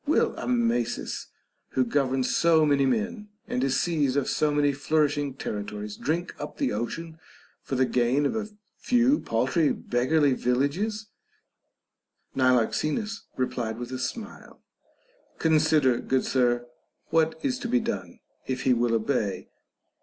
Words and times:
Will 0.07 0.33
Amasis, 0.35 1.27
who 1.73 1.85
governs 1.85 2.35
so 2.35 2.65
many 2.65 2.87
men 2.87 3.29
and 3.47 3.63
is 3.63 3.79
seized 3.79 4.17
of 4.17 4.27
so 4.27 4.49
many 4.49 4.73
nourishing 4.89 5.35
territories, 5.37 5.95
drink 5.95 6.33
up 6.39 6.57
the 6.57 6.73
ocean 6.73 7.19
for 7.61 7.75
the 7.75 7.85
gain 7.85 8.25
of 8.25 8.35
a 8.35 8.47
few 8.79 9.19
paltry, 9.19 9.71
beggarly 9.71 10.33
villages 10.33 11.05
% 11.73 12.35
Niloxenus 12.35 13.27
replied 13.37 13.77
with 13.77 13.91
a 13.91 13.99
smile: 13.99 14.63
Consider, 15.37 15.99
good 15.99 16.25
sir, 16.25 16.65
what 17.11 17.39
is 17.43 17.59
to 17.59 17.67
be 17.67 17.79
done, 17.79 18.21
if 18.47 18.63
he 18.63 18.73
will 18.73 18.95
obey. 18.95 19.49